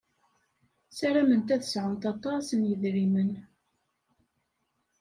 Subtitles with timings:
[0.97, 3.31] Sarament ad sɛunt aṭas n yedrimen.